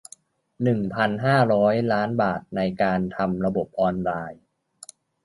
[0.63, 4.41] หนึ่งพันห้าร้อย ล้านบาทในการทำระบบออนไลน์